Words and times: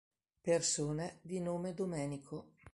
Persone 0.41 1.19
di 1.21 1.39
nome 1.39 1.75
Domenico 1.75 2.53